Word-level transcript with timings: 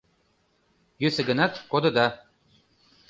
Йӧсӧ 1.01 1.21
гынат, 1.29 1.53
кодыда. 1.71 2.07